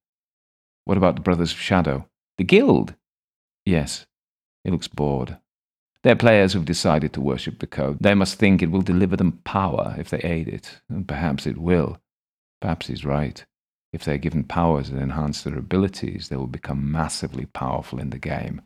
What 0.85 0.97
about 0.97 1.15
the 1.15 1.21
Brothers 1.21 1.51
of 1.51 1.59
Shadow? 1.59 2.07
The 2.37 2.43
Guild? 2.43 2.95
Yes. 3.65 4.05
He 4.63 4.71
looks 4.71 4.87
bored. 4.87 5.37
They're 6.03 6.17
players 6.17 6.51
who've 6.51 6.65
decided 6.65 7.13
to 7.13 7.21
worship 7.21 7.59
the 7.59 7.67
code. 7.67 7.97
They 8.01 8.13
must 8.13 8.37
think 8.37 8.61
it 8.61 8.71
will 8.71 8.81
deliver 8.81 9.15
them 9.15 9.39
power 9.45 9.95
if 9.97 10.09
they 10.09 10.19
aid 10.19 10.49
it, 10.49 10.81
and 10.89 11.07
perhaps 11.07 11.47
it 11.47 11.57
will. 11.57 11.97
Perhaps 12.61 12.87
he's 12.87 13.05
right. 13.05 13.43
If 13.93 14.03
they're 14.03 14.17
given 14.17 14.43
powers 14.43 14.89
that 14.89 14.99
enhance 14.99 15.43
their 15.43 15.57
abilities, 15.57 16.27
they 16.27 16.35
will 16.35 16.47
become 16.47 16.91
massively 16.91 17.45
powerful 17.45 17.99
in 17.99 18.09
the 18.09 18.19
game, 18.19 18.61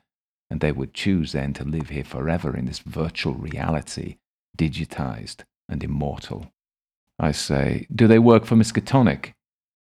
and 0.50 0.62
they 0.62 0.72
would 0.72 0.96
choose 0.96 1.34
then 1.34 1.53
to 1.53 1.63
live 1.63 1.89
here 1.89 2.03
forever 2.03 2.56
in 2.56 2.65
this 2.65 2.79
virtual 2.79 3.34
reality, 3.34 4.17
digitized 4.58 5.44
and 5.70 5.84
immortal. 5.84 6.51
I 7.20 7.34
say, 7.34 7.88
do 7.94 8.08
they 8.08 8.20
work 8.20 8.46
for 8.46 8.56
Miskatonic? 8.56 9.34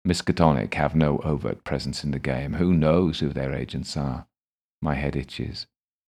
Miskatonic 0.07 0.73
have 0.75 0.95
no 0.95 1.19
overt 1.19 1.63
presence 1.63 2.03
in 2.03 2.11
the 2.11 2.19
game. 2.19 2.53
Who 2.53 2.73
knows 2.73 3.19
who 3.19 3.29
their 3.29 3.53
agents 3.53 3.95
are? 3.95 4.27
My 4.81 4.95
head 4.95 5.15
itches. 5.15 5.67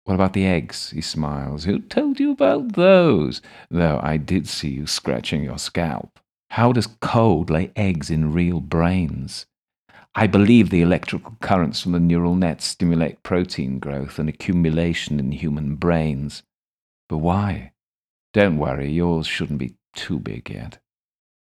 What 0.06 0.16
about 0.16 0.34
the 0.34 0.46
eggs? 0.46 0.90
He 0.90 1.02
smiles. 1.02 1.66
Who 1.66 1.80
told 1.80 2.20
you 2.20 2.32
about 2.32 2.74
those? 2.74 3.42
Though 3.70 4.00
I 4.02 4.18
did 4.18 4.48
see 4.48 4.70
you 4.70 4.88
scratching 4.88 5.44
your 5.44 5.60
scalp. 5.60 6.20
How 6.52 6.72
does 6.72 6.88
cold 7.02 7.50
lay 7.50 7.72
eggs 7.76 8.10
in 8.10 8.34
real 8.34 8.60
brains? 8.60 9.46
I 10.14 10.28
believe 10.28 10.70
the 10.70 10.82
electrical 10.82 11.38
currents 11.40 11.82
from 11.82 11.94
the 11.94 12.00
neural 12.00 12.36
nets 12.36 12.66
stimulate 12.66 13.24
protein 13.24 13.80
growth 13.80 14.20
and 14.20 14.28
accumulation 14.28 15.20
in 15.20 15.32
human 15.32 15.76
brains. 15.76 16.44
But 17.08 17.20
why? 17.20 17.72
Don't 18.34 18.58
worry, 18.58 18.92
yours 18.92 19.28
shouldn't 19.28 19.60
be 19.60 19.76
too 19.96 20.20
big 20.20 20.50
yet. 20.50 20.80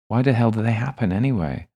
Why 0.08 0.22
the 0.22 0.32
hell 0.32 0.50
do 0.50 0.62
they 0.62 0.72
happen 0.72 1.12
anyway? 1.12 1.68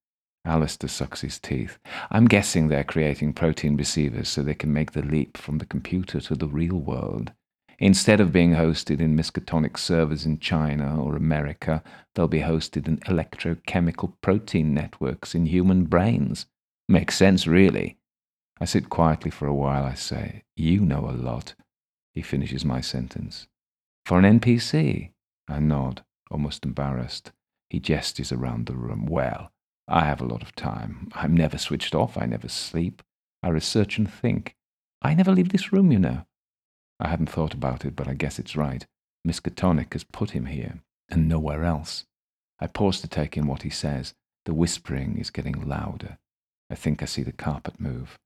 Aleister 0.46 0.88
sucks 0.88 1.20
his 1.20 1.38
teeth. 1.38 1.78
I'm 2.10 2.26
guessing 2.26 2.68
they're 2.68 2.84
creating 2.84 3.34
protein 3.34 3.76
receivers 3.76 4.28
so 4.28 4.42
they 4.42 4.54
can 4.54 4.72
make 4.72 4.92
the 4.92 5.02
leap 5.02 5.36
from 5.36 5.58
the 5.58 5.66
computer 5.66 6.20
to 6.20 6.34
the 6.34 6.48
real 6.48 6.76
world. 6.76 7.32
Instead 7.78 8.20
of 8.20 8.32
being 8.32 8.52
hosted 8.52 9.00
in 9.00 9.16
Miskatonic 9.16 9.78
servers 9.78 10.26
in 10.26 10.38
China 10.38 11.02
or 11.02 11.16
America, 11.16 11.82
they'll 12.14 12.28
be 12.28 12.40
hosted 12.40 12.86
in 12.86 12.98
electrochemical 12.98 14.12
protein 14.20 14.74
networks 14.74 15.34
in 15.34 15.46
human 15.46 15.84
brains. 15.84 16.46
Makes 16.88 17.16
sense, 17.16 17.46
really. 17.46 17.96
I 18.60 18.66
sit 18.66 18.90
quietly 18.90 19.30
for 19.30 19.46
a 19.46 19.54
while. 19.54 19.84
I 19.84 19.94
say, 19.94 20.44
You 20.56 20.80
know 20.80 21.08
a 21.08 21.12
lot. 21.12 21.54
He 22.12 22.20
finishes 22.20 22.64
my 22.64 22.82
sentence. 22.82 23.46
For 24.04 24.18
an 24.18 24.40
NPC? 24.40 25.12
I 25.48 25.60
nod, 25.60 26.04
almost 26.30 26.66
embarrassed. 26.66 27.32
He 27.70 27.80
gestures 27.80 28.32
around 28.32 28.66
the 28.66 28.76
room. 28.76 29.06
Well, 29.06 29.52
I 29.92 30.04
have 30.04 30.20
a 30.20 30.26
lot 30.26 30.42
of 30.42 30.54
time. 30.54 31.08
I'm 31.14 31.36
never 31.36 31.58
switched 31.58 31.96
off. 31.96 32.16
I 32.16 32.24
never 32.24 32.48
sleep. 32.48 33.02
I 33.42 33.48
research 33.48 33.98
and 33.98 34.10
think. 34.10 34.54
I 35.02 35.14
never 35.14 35.32
leave 35.32 35.48
this 35.48 35.72
room, 35.72 35.90
you 35.90 35.98
know. 35.98 36.26
I 37.00 37.08
hadn't 37.08 37.30
thought 37.30 37.54
about 37.54 37.84
it, 37.84 37.96
but 37.96 38.06
I 38.06 38.14
guess 38.14 38.38
it's 38.38 38.54
right. 38.54 38.86
Miskatonic 39.26 39.92
has 39.94 40.04
put 40.04 40.30
him 40.30 40.46
here, 40.46 40.80
and 41.08 41.28
nowhere 41.28 41.64
else. 41.64 42.04
I 42.60 42.68
pause 42.68 43.00
to 43.00 43.08
take 43.08 43.36
in 43.36 43.48
what 43.48 43.62
he 43.62 43.70
says. 43.70 44.14
The 44.44 44.54
whispering 44.54 45.18
is 45.18 45.30
getting 45.30 45.68
louder. 45.68 46.18
I 46.70 46.76
think 46.76 47.02
I 47.02 47.06
see 47.06 47.24
the 47.24 47.32
carpet 47.32 47.80
move. 47.80 48.16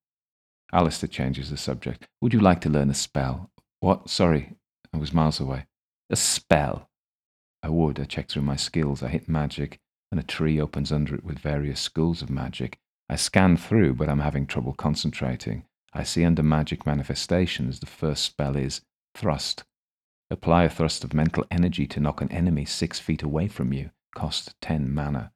Aleister 0.73 1.11
changes 1.11 1.49
the 1.49 1.57
subject. 1.57 2.07
Would 2.21 2.35
you 2.35 2.41
like 2.41 2.61
to 2.63 2.69
learn 2.69 2.91
a 2.91 2.95
spell? 2.95 3.51
What? 3.81 4.11
Sorry, 4.11 4.53
I 4.93 4.99
was 4.99 5.15
miles 5.15 5.41
away. 5.41 5.67
A 6.11 6.17
spell. 6.17 6.91
I 7.63 7.71
would. 7.71 7.99
I 7.99 8.05
check 8.05 8.29
through 8.29 8.43
my 8.43 8.57
skills. 8.57 9.03
I 9.03 9.09
hit 9.09 9.29
magic, 9.29 9.79
and 10.15 10.21
a 10.21 10.23
tree 10.23 10.61
opens 10.61 10.93
under 10.93 11.13
it 11.17 11.25
with 11.25 11.41
various 11.41 11.81
schools 11.81 12.23
of 12.23 12.31
magic. 12.31 12.79
I 13.09 13.17
scan 13.17 13.57
through, 13.57 13.95
but 13.95 14.09
I'm 14.09 14.21
having 14.21 14.47
trouble 14.47 14.73
concentrating. 14.73 15.65
I 15.93 16.05
see 16.05 16.25
under 16.25 16.45
magic 16.45 16.87
manifestations 16.87 17.81
the 17.81 17.87
first 17.87 18.23
spell 18.23 18.55
is 18.55 18.83
thrust. 19.17 19.65
Apply 20.31 20.63
a 20.63 20.71
thrust 20.71 21.03
of 21.03 21.15
mental 21.15 21.45
energy 21.51 21.89
to 21.89 21.99
knock 21.99 22.21
an 22.21 22.31
enemy 22.31 22.65
six 22.65 23.01
feet 23.01 23.25
away 23.25 23.49
from 23.49 23.73
you. 23.73 23.91
Cost 24.15 24.55
10 24.61 24.95
mana. 24.95 25.33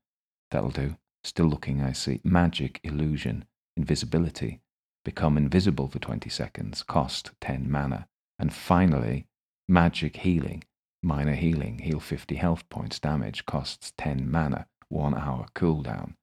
That'll 0.52 0.70
do. 0.70 0.96
Still 1.24 1.46
looking, 1.46 1.82
I 1.82 1.90
see. 1.90 2.20
Magic, 2.22 2.78
illusion, 2.84 3.46
invisibility. 3.76 4.60
Become 5.04 5.36
invisible 5.36 5.88
for 5.88 5.98
20 5.98 6.30
seconds. 6.30 6.84
Cost 6.84 7.32
10 7.40 7.68
mana. 7.68 8.06
And 8.38 8.54
finally, 8.54 9.26
magic 9.66 10.18
healing. 10.18 10.62
Minor 11.02 11.34
healing. 11.34 11.78
Heal 11.78 12.00
50 12.00 12.34
health 12.36 12.68
points. 12.68 12.98
Damage. 12.98 13.46
Costs 13.46 13.92
10 13.96 14.30
mana. 14.30 14.66
One 14.88 15.14
hour 15.14 15.46
cooldown. 15.54 16.14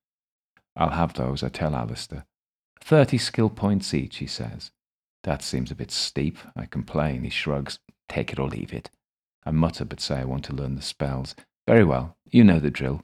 I'll 0.76 0.90
have 0.90 1.14
those, 1.14 1.44
I 1.44 1.50
tell 1.50 1.72
Aleister. 1.72 2.26
Thirty 2.82 3.18
skill 3.18 3.50
points 3.50 3.94
each, 3.94 4.18
he 4.18 4.28
says. 4.28 4.72
That 5.24 5.42
seems 5.42 5.72
a 5.72 5.76
bit 5.76 5.90
steep. 5.92 6.38
I 6.56 6.66
complain. 6.66 7.24
He 7.24 7.30
shrugs. 7.30 7.80
Take 8.10 8.34
it 8.34 8.40
or 8.40 8.48
leave 8.48 8.74
it. 8.74 8.90
I 9.46 9.52
mutter 9.52 9.86
but 9.86 10.00
say 10.00 10.18
I 10.18 10.26
want 10.26 10.44
to 10.46 10.56
learn 10.56 10.76
the 10.76 10.82
spells. 10.82 11.36
Very 11.68 11.84
well. 11.84 12.18
You 12.30 12.44
know 12.44 12.60
the 12.60 12.70
drill. 12.70 13.04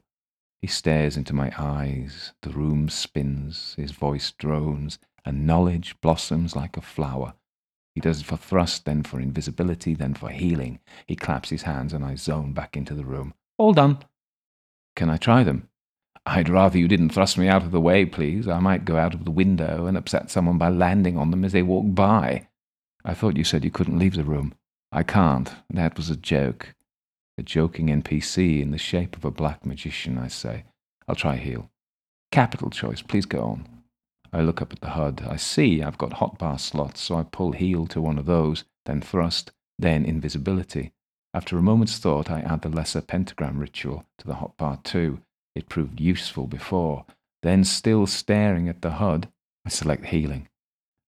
He 0.60 0.68
stares 0.68 1.16
into 1.16 1.32
my 1.32 1.52
eyes. 1.58 2.32
The 2.42 2.50
room 2.50 2.88
spins. 2.88 3.74
His 3.76 3.92
voice 3.92 4.32
drones. 4.32 4.98
And 5.24 5.46
knowledge 5.46 6.00
blossoms 6.00 6.54
like 6.54 6.76
a 6.76 6.82
flower. 6.82 7.34
He 7.94 8.00
does 8.00 8.20
it 8.20 8.26
for 8.26 8.36
thrust, 8.36 8.84
then 8.84 9.02
for 9.02 9.20
invisibility, 9.20 9.94
then 9.94 10.14
for 10.14 10.30
healing. 10.30 10.80
He 11.06 11.16
claps 11.16 11.50
his 11.50 11.62
hands 11.62 11.92
and 11.92 12.04
I 12.04 12.14
zone 12.14 12.52
back 12.52 12.76
into 12.76 12.94
the 12.94 13.04
room. 13.04 13.34
All 13.58 13.72
done. 13.72 13.98
Can 14.96 15.10
I 15.10 15.16
try 15.16 15.44
them? 15.44 15.68
I'd 16.24 16.48
rather 16.48 16.78
you 16.78 16.88
didn't 16.88 17.10
thrust 17.10 17.36
me 17.36 17.48
out 17.48 17.62
of 17.62 17.72
the 17.72 17.80
way, 17.80 18.04
please. 18.06 18.46
I 18.46 18.60
might 18.60 18.84
go 18.84 18.96
out 18.96 19.12
of 19.12 19.24
the 19.24 19.30
window 19.30 19.86
and 19.86 19.96
upset 19.96 20.30
someone 20.30 20.56
by 20.56 20.68
landing 20.68 21.18
on 21.18 21.30
them 21.30 21.44
as 21.44 21.52
they 21.52 21.62
walk 21.62 21.94
by. 21.94 22.48
I 23.04 23.14
thought 23.14 23.36
you 23.36 23.44
said 23.44 23.64
you 23.64 23.70
couldn't 23.70 23.98
leave 23.98 24.14
the 24.14 24.24
room. 24.24 24.54
I 24.92 25.02
can't. 25.02 25.50
That 25.70 25.96
was 25.96 26.10
a 26.10 26.16
joke. 26.16 26.74
A 27.36 27.42
joking 27.42 27.88
NPC 27.88 28.62
in 28.62 28.70
the 28.70 28.78
shape 28.78 29.16
of 29.16 29.24
a 29.24 29.30
black 29.30 29.66
magician, 29.66 30.18
I 30.18 30.28
say. 30.28 30.64
I'll 31.08 31.16
try 31.16 31.36
heal. 31.36 31.70
Capital 32.30 32.70
choice. 32.70 33.02
Please 33.02 33.26
go 33.26 33.40
on. 33.40 33.71
I 34.32 34.40
look 34.40 34.62
up 34.62 34.72
at 34.72 34.80
the 34.80 34.90
HUD. 34.90 35.26
I 35.28 35.36
see 35.36 35.82
I've 35.82 35.98
got 35.98 36.12
hotbar 36.12 36.58
slots, 36.58 37.00
so 37.02 37.16
I 37.16 37.22
pull 37.22 37.52
heal 37.52 37.86
to 37.88 38.00
one 38.00 38.18
of 38.18 38.26
those, 38.26 38.64
then 38.86 39.00
thrust, 39.00 39.52
then 39.78 40.04
invisibility. 40.04 40.92
After 41.34 41.58
a 41.58 41.62
moment's 41.62 41.98
thought, 41.98 42.30
I 42.30 42.40
add 42.40 42.62
the 42.62 42.68
lesser 42.68 43.00
pentagram 43.00 43.58
ritual 43.58 44.04
to 44.18 44.26
the 44.26 44.34
hotbar 44.34 44.82
too. 44.82 45.20
It 45.54 45.68
proved 45.68 46.00
useful 46.00 46.46
before. 46.46 47.04
Then, 47.42 47.64
still 47.64 48.06
staring 48.06 48.68
at 48.68 48.82
the 48.82 48.92
HUD, 48.92 49.28
I 49.66 49.68
select 49.68 50.06
healing. 50.06 50.48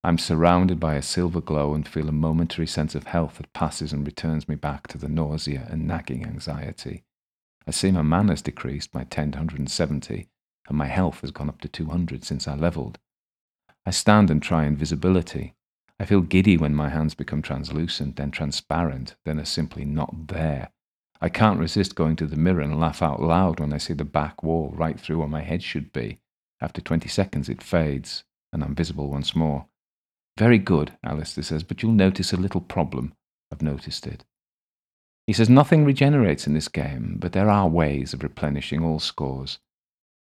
I'm 0.02 0.18
surrounded 0.18 0.78
by 0.78 0.96
a 0.96 1.02
silver 1.02 1.40
glow 1.40 1.72
and 1.72 1.88
feel 1.88 2.08
a 2.08 2.12
momentary 2.12 2.66
sense 2.66 2.94
of 2.94 3.06
health 3.06 3.38
that 3.38 3.52
passes 3.54 3.92
and 3.92 4.04
returns 4.04 4.48
me 4.48 4.54
back 4.54 4.86
to 4.88 4.98
the 4.98 5.08
nausea 5.08 5.66
and 5.70 5.86
nagging 5.86 6.26
anxiety. 6.26 7.04
I 7.66 7.70
see 7.70 7.90
my 7.90 8.02
mana's 8.02 8.42
decreased 8.42 8.92
by 8.92 9.04
10 9.04 9.32
to 9.32 9.38
170, 9.38 10.28
and 10.68 10.76
my 10.76 10.86
health 10.86 11.20
has 11.20 11.30
gone 11.30 11.48
up 11.48 11.60
to 11.62 11.68
200 11.68 12.24
since 12.24 12.46
I 12.46 12.54
levelled. 12.54 12.98
I 13.86 13.90
stand 13.90 14.30
and 14.30 14.42
try 14.42 14.64
invisibility. 14.64 15.54
I 16.00 16.06
feel 16.06 16.22
giddy 16.22 16.56
when 16.56 16.74
my 16.74 16.88
hands 16.88 17.14
become 17.14 17.42
translucent, 17.42 18.16
then 18.16 18.30
transparent, 18.30 19.14
then 19.24 19.38
are 19.38 19.44
simply 19.44 19.84
not 19.84 20.28
there. 20.28 20.70
I 21.20 21.28
can't 21.28 21.60
resist 21.60 21.94
going 21.94 22.16
to 22.16 22.26
the 22.26 22.36
mirror 22.36 22.60
and 22.60 22.80
laugh 22.80 23.00
out 23.00 23.22
loud 23.22 23.60
when 23.60 23.72
I 23.72 23.78
see 23.78 23.94
the 23.94 24.04
back 24.04 24.42
wall 24.42 24.72
right 24.74 24.98
through 24.98 25.18
where 25.18 25.28
my 25.28 25.42
head 25.42 25.62
should 25.62 25.92
be. 25.92 26.18
After 26.60 26.80
20 26.80 27.08
seconds, 27.08 27.48
it 27.48 27.62
fades, 27.62 28.24
and 28.52 28.64
I'm 28.64 28.74
visible 28.74 29.10
once 29.10 29.36
more. 29.36 29.66
Very 30.36 30.58
good, 30.58 30.96
Aleister 31.04 31.44
says, 31.44 31.62
but 31.62 31.82
you'll 31.82 31.92
notice 31.92 32.32
a 32.32 32.36
little 32.36 32.60
problem. 32.60 33.14
I've 33.52 33.62
noticed 33.62 34.06
it. 34.06 34.24
He 35.26 35.32
says 35.32 35.48
nothing 35.48 35.84
regenerates 35.84 36.46
in 36.46 36.54
this 36.54 36.68
game, 36.68 37.16
but 37.18 37.32
there 37.32 37.48
are 37.48 37.68
ways 37.68 38.12
of 38.12 38.22
replenishing 38.22 38.84
all 38.84 38.98
scores. 38.98 39.58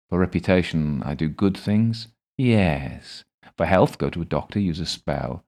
For 0.09 0.19
reputation, 0.19 1.03
I 1.05 1.15
do 1.15 1.29
good 1.29 1.57
things? 1.57 2.09
Yes. 2.37 3.25
For 3.57 3.67
health, 3.67 3.99
go 3.99 4.11
to 4.11 4.23
a 4.23 4.27
doctor, 4.27 4.59
use 4.59 4.81
a 4.81 4.87
spell. 4.87 5.45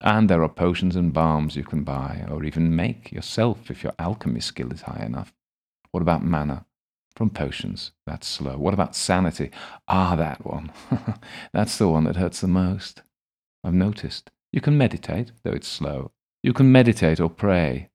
And 0.00 0.30
there 0.30 0.42
are 0.42 0.48
potions 0.48 0.94
and 0.94 1.12
balms 1.12 1.56
you 1.56 1.64
can 1.64 1.82
buy, 1.82 2.24
or 2.30 2.44
even 2.44 2.76
make 2.76 3.10
yourself 3.10 3.70
if 3.70 3.82
your 3.82 3.94
alchemy 3.98 4.40
skill 4.40 4.72
is 4.72 4.82
high 4.82 5.04
enough. 5.04 5.32
What 5.90 6.02
about 6.02 6.22
mana? 6.22 6.66
From 7.16 7.30
potions. 7.30 7.90
That's 8.06 8.28
slow. 8.28 8.58
What 8.58 8.74
about 8.74 8.94
sanity? 8.94 9.50
Ah, 9.88 10.14
that 10.14 10.46
one. 10.46 10.70
That's 11.52 11.76
the 11.76 11.88
one 11.88 12.04
that 12.04 12.16
hurts 12.16 12.40
the 12.40 12.46
most. 12.46 13.02
I've 13.64 13.74
noticed. 13.74 14.30
You 14.52 14.60
can 14.60 14.78
meditate, 14.78 15.32
though 15.42 15.52
it's 15.52 15.66
slow. 15.66 16.12
You 16.42 16.52
can 16.52 16.70
meditate 16.70 17.18
or 17.18 17.28
pray, 17.28 17.90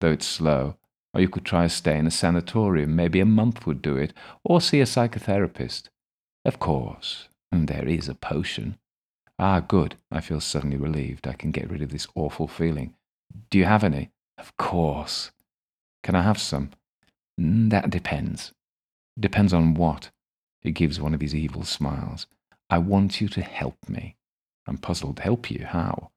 though 0.00 0.10
it's 0.10 0.26
slow. 0.26 0.76
Or 1.14 1.20
you 1.20 1.28
could 1.28 1.44
try 1.44 1.64
a 1.64 1.68
stay 1.68 1.96
in 1.96 2.06
a 2.06 2.10
sanatorium. 2.10 2.96
Maybe 2.96 3.20
a 3.20 3.24
month 3.24 3.66
would 3.66 3.80
do 3.80 3.96
it. 3.96 4.12
Or 4.44 4.60
see 4.60 4.80
a 4.80 4.84
psychotherapist. 4.84 5.84
Of 6.44 6.58
course. 6.58 7.28
And 7.52 7.68
there 7.68 7.86
is 7.88 8.08
a 8.08 8.14
potion. 8.14 8.78
Ah, 9.38 9.60
good. 9.60 9.96
I 10.10 10.20
feel 10.20 10.40
suddenly 10.40 10.76
relieved. 10.76 11.26
I 11.26 11.34
can 11.34 11.50
get 11.50 11.70
rid 11.70 11.82
of 11.82 11.90
this 11.90 12.06
awful 12.14 12.48
feeling. 12.48 12.94
Do 13.50 13.58
you 13.58 13.64
have 13.64 13.84
any? 13.84 14.10
Of 14.38 14.56
course. 14.56 15.30
Can 16.02 16.14
I 16.14 16.22
have 16.22 16.38
some? 16.38 16.70
Mm, 17.40 17.70
that 17.70 17.90
depends. 17.90 18.52
Depends 19.18 19.52
on 19.52 19.74
what? 19.74 20.10
He 20.60 20.70
gives 20.70 21.00
one 21.00 21.14
of 21.14 21.20
his 21.20 21.34
evil 21.34 21.64
smiles. 21.64 22.26
I 22.70 22.78
want 22.78 23.20
you 23.20 23.28
to 23.28 23.42
help 23.42 23.76
me. 23.88 24.16
I'm 24.66 24.78
puzzled. 24.78 25.20
Help 25.20 25.50
you? 25.50 25.66
How? 25.66 26.10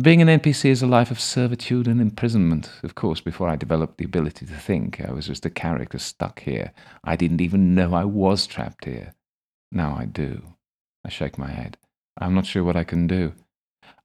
Being 0.00 0.22
an 0.22 0.28
NPC 0.28 0.70
is 0.70 0.82
a 0.82 0.86
life 0.86 1.10
of 1.10 1.20
servitude 1.20 1.86
and 1.86 2.00
imprisonment. 2.00 2.70
Of 2.82 2.94
course, 2.94 3.20
before 3.20 3.48
I 3.48 3.56
developed 3.56 3.98
the 3.98 4.06
ability 4.06 4.46
to 4.46 4.54
think, 4.54 5.00
I 5.00 5.12
was 5.12 5.26
just 5.26 5.44
a 5.44 5.50
character 5.50 5.98
stuck 5.98 6.40
here. 6.40 6.72
I 7.04 7.16
didn't 7.16 7.42
even 7.42 7.74
know 7.74 7.92
I 7.92 8.04
was 8.04 8.46
trapped 8.46 8.86
here. 8.86 9.12
Now 9.70 9.96
I 9.98 10.06
do. 10.06 10.54
I 11.04 11.08
shake 11.08 11.38
my 11.38 11.50
head. 11.50 11.76
I'm 12.18 12.34
not 12.34 12.46
sure 12.46 12.64
what 12.64 12.76
I 12.76 12.84
can 12.84 13.06
do. 13.06 13.32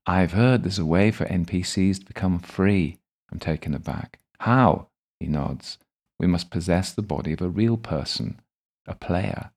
I've 0.06 0.32
heard 0.32 0.62
there's 0.62 0.78
a 0.78 0.86
way 0.86 1.10
for 1.10 1.24
NPCs 1.26 1.98
to 1.98 2.06
become 2.06 2.38
free. 2.38 2.98
I'm 3.30 3.38
taken 3.38 3.74
aback. 3.74 4.18
How? 4.40 4.88
He 5.20 5.26
nods. 5.26 5.78
We 6.18 6.26
must 6.26 6.50
possess 6.50 6.92
the 6.92 7.02
body 7.02 7.32
of 7.32 7.42
a 7.42 7.48
real 7.48 7.76
person, 7.76 8.40
a 8.86 8.94
player. 8.94 9.50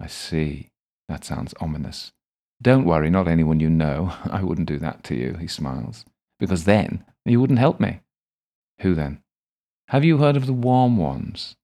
I 0.00 0.08
see. 0.08 0.70
That 1.08 1.24
sounds 1.24 1.54
ominous. 1.60 2.12
Don't 2.60 2.84
worry, 2.84 3.10
not 3.10 3.28
anyone 3.28 3.60
you 3.60 3.70
know. 3.70 4.12
I 4.24 4.42
wouldn't 4.42 4.68
do 4.68 4.78
that 4.78 5.04
to 5.04 5.14
you, 5.14 5.34
he 5.34 5.46
smiles. 5.46 6.04
Because 6.38 6.64
then 6.64 7.04
you 7.24 7.40
wouldn't 7.40 7.58
help 7.58 7.80
me. 7.80 8.00
Who 8.80 8.94
then? 8.94 9.22
Have 9.88 10.04
you 10.04 10.18
heard 10.18 10.36
of 10.36 10.46
the 10.46 10.52
warm 10.52 10.96
ones? 10.96 11.56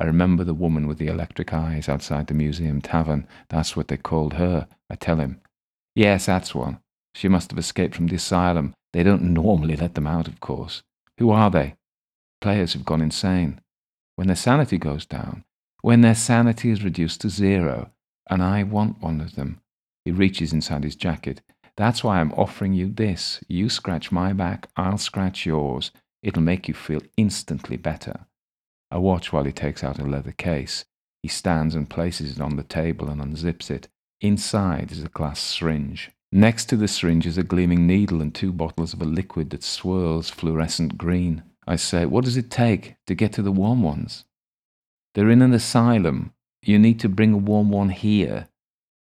I 0.00 0.04
remember 0.04 0.44
the 0.44 0.54
woman 0.54 0.86
with 0.86 0.96
the 0.96 1.08
electric 1.08 1.52
eyes 1.52 1.86
outside 1.86 2.26
the 2.26 2.34
museum 2.34 2.80
tavern. 2.80 3.28
That's 3.50 3.76
what 3.76 3.88
they 3.88 3.98
called 3.98 4.34
her. 4.34 4.66
I 4.88 4.94
tell 4.94 5.18
him. 5.18 5.42
Yes, 5.94 6.24
that's 6.24 6.54
one. 6.54 6.80
She 7.14 7.28
must 7.28 7.50
have 7.50 7.58
escaped 7.58 7.94
from 7.94 8.06
the 8.06 8.16
asylum. 8.16 8.72
They 8.94 9.02
don't 9.02 9.34
normally 9.34 9.76
let 9.76 9.94
them 9.94 10.06
out, 10.06 10.26
of 10.26 10.40
course. 10.40 10.82
Who 11.18 11.30
are 11.30 11.50
they? 11.50 11.74
Players 12.40 12.72
who've 12.72 12.84
gone 12.84 13.02
insane. 13.02 13.60
When 14.16 14.26
their 14.26 14.36
sanity 14.36 14.78
goes 14.78 15.04
down, 15.04 15.44
when 15.82 16.00
their 16.00 16.14
sanity 16.14 16.70
is 16.70 16.82
reduced 16.82 17.20
to 17.20 17.28
zero, 17.28 17.90
and 18.30 18.42
I 18.42 18.62
want 18.62 19.02
one 19.02 19.20
of 19.20 19.34
them. 19.34 19.60
He 20.06 20.12
reaches 20.12 20.54
inside 20.54 20.84
his 20.84 20.96
jacket. 20.96 21.42
That's 21.76 22.02
why 22.02 22.20
I'm 22.20 22.32
offering 22.32 22.72
you 22.72 22.88
this. 22.88 23.44
You 23.48 23.68
scratch 23.68 24.10
my 24.10 24.32
back, 24.32 24.70
I'll 24.76 24.98
scratch 24.98 25.44
yours. 25.44 25.90
It'll 26.22 26.42
make 26.42 26.68
you 26.68 26.74
feel 26.74 27.02
instantly 27.18 27.76
better. 27.76 28.26
I 28.90 28.98
watch 28.98 29.32
while 29.32 29.44
he 29.44 29.52
takes 29.52 29.84
out 29.84 29.98
a 29.98 30.04
leather 30.04 30.32
case. 30.32 30.84
He 31.22 31.28
stands 31.28 31.74
and 31.74 31.88
places 31.88 32.36
it 32.36 32.40
on 32.40 32.56
the 32.56 32.62
table 32.62 33.08
and 33.08 33.20
unzips 33.20 33.70
it. 33.70 33.88
Inside 34.20 34.90
is 34.90 35.02
a 35.02 35.08
glass 35.08 35.40
syringe. 35.40 36.10
Next 36.32 36.66
to 36.66 36.76
the 36.76 36.88
syringe 36.88 37.26
is 37.26 37.38
a 37.38 37.42
gleaming 37.42 37.86
needle 37.86 38.22
and 38.22 38.34
two 38.34 38.52
bottles 38.52 38.92
of 38.92 39.02
a 39.02 39.04
liquid 39.04 39.50
that 39.50 39.62
swirls 39.62 40.30
fluorescent 40.30 40.96
green. 40.96 41.42
I 41.66 41.76
say, 41.76 42.06
What 42.06 42.24
does 42.24 42.36
it 42.36 42.50
take 42.50 42.96
to 43.06 43.14
get 43.14 43.32
to 43.34 43.42
the 43.42 43.52
warm 43.52 43.82
ones? 43.82 44.24
They're 45.14 45.30
in 45.30 45.42
an 45.42 45.52
asylum. 45.52 46.32
You 46.62 46.78
need 46.78 47.00
to 47.00 47.08
bring 47.08 47.32
a 47.32 47.38
warm 47.38 47.70
one 47.70 47.88
here 47.88 48.48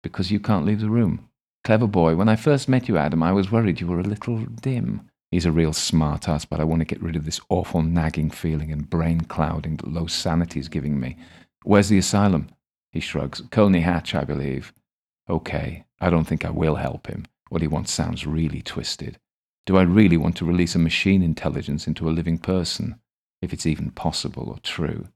because 0.04 0.32
you 0.32 0.39
can't 0.39 0.65
leave 0.65 0.82
the 0.82 0.89
room. 0.89 1.30
Clever 1.63 1.88
boy, 1.88 2.15
when 2.15 2.30
I 2.30 2.36
first 2.36 2.70
met 2.70 2.88
you, 2.88 2.98
Adam, 2.98 3.24
I 3.24 3.32
was 3.32 3.51
worried 3.51 3.82
you 3.82 3.88
were 3.88 4.00
a 4.00 4.04
little 4.04 4.38
dim. 4.38 5.10
He's 5.36 5.46
a 5.46 5.51
real 5.51 5.74
smart 5.74 6.30
ass, 6.30 6.46
but 6.46 6.62
I 6.62 6.63
want 6.63 6.80
to 6.80 6.86
get 6.86 7.04
rid 7.04 7.18
of 7.18 7.25
this 7.25 7.42
awful 7.50 7.82
nagging 7.82 8.30
feeling 8.30 8.72
and 8.72 8.89
brain 8.89 9.20
clouding 9.20 9.75
that 9.75 9.92
low 9.92 10.08
sanity 10.08 10.62
is 10.62 10.70
giving 10.70 10.98
me. 10.98 11.18
Where's 11.65 11.89
the 11.89 11.98
asylum? 11.98 12.48
He 12.94 13.01
shrugs. 13.01 13.42
Colney 13.51 13.82
Hatch, 13.82 14.15
I 14.15 14.24
believe. 14.24 14.72
Okay, 15.30 15.84
I 16.00 16.10
don't 16.10 16.24
think 16.24 16.46
I 16.46 16.51
will 16.51 16.75
help 16.75 17.08
him. 17.08 17.25
What 17.50 17.62
he 17.62 17.68
wants 17.68 17.92
sounds 17.92 18.25
really 18.25 18.62
twisted. 18.62 19.20
Do 19.65 19.75
I 19.75 19.82
really 19.82 20.15
want 20.15 20.38
to 20.38 20.46
release 20.46 20.74
a 20.74 20.80
machine 20.80 21.22
intelligence 21.22 21.86
into 21.86 22.08
a 22.08 22.15
living 22.15 22.38
person, 22.38 22.98
if 23.42 23.51
it's 23.51 23.65
even 23.65 23.92
possible 23.92 24.48
or 24.48 24.60
true? 24.60 25.10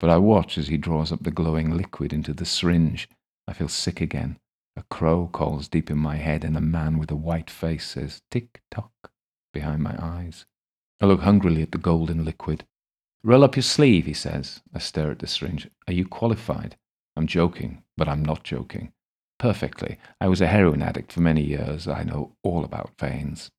But 0.00 0.08
I 0.08 0.16
watch 0.16 0.56
as 0.56 0.68
he 0.68 0.78
draws 0.78 1.12
up 1.12 1.24
the 1.24 1.30
glowing 1.30 1.76
liquid 1.76 2.14
into 2.14 2.32
the 2.32 2.46
syringe. 2.46 3.06
I 3.46 3.52
feel 3.52 3.68
sick 3.68 4.00
again. 4.00 4.38
A 4.76 4.82
crow 4.84 5.28
calls 5.30 5.68
deep 5.68 5.90
in 5.90 5.98
my 5.98 6.16
head, 6.16 6.42
and 6.42 6.56
a 6.56 6.62
man 6.62 6.96
with 6.96 7.10
a 7.10 7.16
white 7.16 7.50
face 7.50 7.86
says, 7.86 8.22
Tick 8.30 8.62
tock, 8.70 9.11
behind 9.52 9.82
my 9.82 9.96
eyes. 9.98 10.46
I 11.00 11.06
look 11.06 11.20
hungrily 11.20 11.62
at 11.62 11.72
the 11.72 11.78
golden 11.78 12.24
liquid. 12.24 12.64
Roll 13.24 13.44
up 13.44 13.56
your 13.56 13.62
sleeve, 13.62 14.06
he 14.06 14.14
says. 14.14 14.62
I 14.74 14.78
stare 14.78 15.10
at 15.10 15.18
the 15.18 15.26
syringe. 15.26 15.68
Are 15.86 15.92
you 15.92 16.06
qualified? 16.06 16.76
I'm 17.16 17.26
joking, 17.26 17.82
but 17.96 18.08
I'm 18.08 18.24
not 18.24 18.42
joking. 18.44 18.92
Perfectly. 19.38 19.98
I 20.20 20.28
was 20.28 20.40
a 20.40 20.46
heroin 20.46 20.82
addict 20.82 21.12
for 21.12 21.20
many 21.20 21.42
years. 21.42 21.86
I 21.86 22.04
know 22.04 22.36
all 22.42 22.64
about 22.64 22.98
veins. 22.98 23.50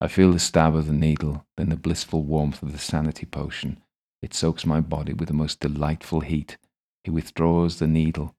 I 0.00 0.08
feel 0.08 0.32
the 0.32 0.38
stab 0.38 0.74
of 0.74 0.86
the 0.86 0.92
needle, 0.92 1.46
then 1.56 1.68
the 1.68 1.76
blissful 1.76 2.22
warmth 2.22 2.62
of 2.62 2.72
the 2.72 2.78
sanity 2.78 3.26
potion. 3.26 3.82
It 4.20 4.34
soaks 4.34 4.64
my 4.64 4.80
body 4.80 5.12
with 5.12 5.28
the 5.28 5.34
most 5.34 5.60
delightful 5.60 6.20
heat. 6.20 6.56
He 7.04 7.10
withdraws 7.10 7.78
the 7.78 7.86
needle, 7.86 8.34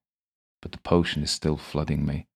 but 0.60 0.72
the 0.72 0.78
potion 0.78 1.22
is 1.22 1.30
still 1.30 1.56
flooding 1.56 2.04
me. 2.06 2.26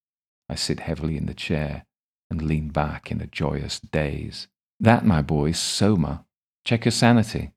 I 0.49 0.55
sit 0.55 0.81
heavily 0.81 1.17
in 1.17 1.27
the 1.27 1.35
chair 1.35 1.85
and 2.31 2.43
lean 2.43 2.69
back 2.69 3.11
in 3.11 3.21
a 3.21 3.27
joyous 3.27 3.81
daze. 3.81 4.49
That, 4.81 5.05
my 5.05 5.23
boy, 5.23 5.51
is 5.51 5.59
soma. 5.59 6.25
Check 6.65 6.85
your 6.85 6.93
sanity. 6.93 7.53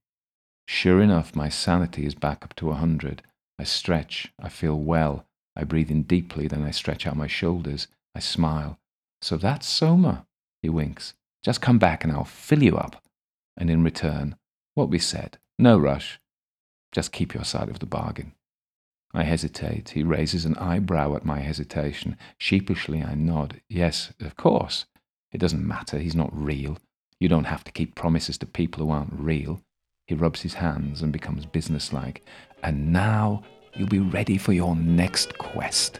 Sure 0.67 1.01
enough, 1.01 1.35
my 1.35 1.49
sanity 1.49 2.05
is 2.05 2.15
back 2.15 2.43
up 2.43 2.55
to 2.55 2.71
a 2.71 2.75
hundred. 2.75 3.21
I 3.59 3.63
stretch. 3.63 4.33
I 4.41 4.49
feel 4.49 4.79
well. 4.79 5.25
I 5.55 5.65
breathe 5.65 5.91
in 5.91 6.03
deeply, 6.03 6.47
then 6.47 6.63
I 6.63 6.71
stretch 6.71 7.05
out 7.05 7.17
my 7.17 7.27
shoulders. 7.27 7.87
I 8.15 8.19
smile. 8.19 8.79
So 9.21 9.37
that's 9.37 9.67
soma. 9.67 10.25
He 10.61 10.69
winks. 10.69 11.13
Just 11.43 11.61
come 11.61 11.77
back 11.77 12.03
and 12.03 12.13
I'll 12.13 12.23
fill 12.23 12.63
you 12.63 12.77
up. 12.77 13.03
And 13.57 13.69
in 13.69 13.83
return, 13.83 14.35
what 14.73 14.89
we 14.89 14.99
said. 14.99 15.37
No 15.59 15.77
rush. 15.77 16.19
Just 16.91 17.11
keep 17.11 17.33
your 17.33 17.43
side 17.43 17.69
of 17.69 17.79
the 17.79 17.85
bargain. 17.85 18.33
I 19.13 19.23
hesitate. 19.23 19.89
He 19.89 20.03
raises 20.03 20.45
an 20.45 20.57
eyebrow 20.57 21.15
at 21.15 21.25
my 21.25 21.39
hesitation. 21.39 22.17
Sheepishly, 22.37 23.03
I 23.03 23.15
nod. 23.15 23.61
Yes, 23.67 24.13
of 24.19 24.35
course. 24.37 24.85
It 25.31 25.39
doesn't 25.39 25.67
matter. 25.67 25.99
He's 25.99 26.15
not 26.15 26.29
real. 26.33 26.77
You 27.19 27.29
don't 27.29 27.45
have 27.45 27.63
to 27.65 27.71
keep 27.71 27.95
promises 27.95 28.37
to 28.39 28.45
people 28.45 28.83
who 28.83 28.91
aren't 28.91 29.13
real. 29.13 29.61
He 30.07 30.15
rubs 30.15 30.41
his 30.41 30.55
hands 30.55 31.01
and 31.01 31.13
becomes 31.13 31.45
businesslike. 31.45 32.25
And 32.63 32.91
now 32.91 33.43
you'll 33.75 33.87
be 33.87 33.99
ready 33.99 34.37
for 34.37 34.53
your 34.53 34.75
next 34.75 35.37
quest. 35.37 35.99